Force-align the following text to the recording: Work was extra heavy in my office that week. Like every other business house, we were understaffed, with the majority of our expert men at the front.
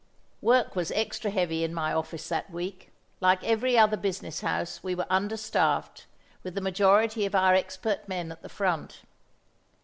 Work 0.41 0.75
was 0.75 0.89
extra 0.93 1.29
heavy 1.29 1.63
in 1.63 1.75
my 1.75 1.93
office 1.93 2.27
that 2.29 2.49
week. 2.49 2.91
Like 3.19 3.43
every 3.43 3.77
other 3.77 3.97
business 3.97 4.41
house, 4.41 4.81
we 4.81 4.95
were 4.95 5.05
understaffed, 5.11 6.07
with 6.41 6.55
the 6.55 6.59
majority 6.59 7.23
of 7.27 7.35
our 7.35 7.53
expert 7.53 8.07
men 8.09 8.31
at 8.31 8.41
the 8.41 8.49
front. 8.49 9.01